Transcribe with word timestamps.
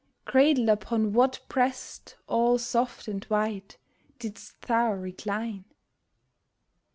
Cradled 0.25 0.67
upon 0.67 1.13
what 1.13 1.41
breast 1.47 2.15
all 2.25 2.57
soft 2.57 3.07
and 3.07 3.23
white 3.25 3.77
Didst 4.17 4.59
thou 4.63 4.93
recline 4.93 5.65